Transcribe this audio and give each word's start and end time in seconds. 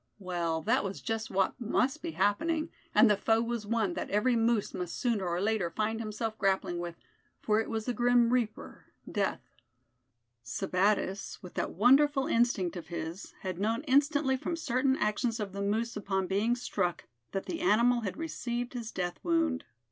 Well, 0.17 0.63
that 0.63 0.83
was 0.83 0.99
just 0.99 1.29
what 1.29 1.61
must 1.61 2.01
be 2.01 2.13
happening; 2.13 2.71
and 2.95 3.07
the 3.07 3.15
foe 3.15 3.39
was 3.39 3.67
one 3.67 3.93
that 3.93 4.09
every 4.09 4.35
moose 4.35 4.73
must 4.73 4.97
sooner 4.97 5.27
or 5.27 5.39
later 5.39 5.69
find 5.69 5.99
himself 5.99 6.39
grappling 6.39 6.79
with; 6.79 6.95
for 7.39 7.59
it 7.61 7.69
was 7.69 7.85
the 7.85 7.93
grim 7.93 8.33
reaper, 8.33 8.85
death. 9.11 9.41
Sebattis, 10.43 11.37
with 11.43 11.53
that 11.53 11.73
wonderful 11.73 12.25
instinct 12.25 12.75
of 12.75 12.87
his, 12.87 13.35
had 13.41 13.59
known 13.59 13.83
instantly 13.83 14.35
from 14.35 14.55
certain 14.55 14.95
actions 14.97 15.39
of 15.39 15.53
the 15.53 15.61
moose 15.61 15.95
upon 15.95 16.25
being 16.25 16.55
struck, 16.55 17.03
that 17.31 17.45
the 17.45 17.59
animal 17.61 18.01
had 18.01 18.17
received 18.17 18.73
his 18.73 18.91
death 18.91 19.19
wound. 19.21 19.65